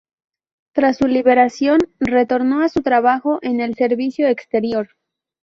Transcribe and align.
Tras 0.73 0.97
su 0.97 1.05
liberación 1.05 1.77
retornó 1.99 2.63
a 2.63 2.69
su 2.69 2.81
trabajo 2.81 3.37
en 3.43 3.61
el 3.61 3.75
Servicio 3.75 4.27
Exterior. 4.27 4.89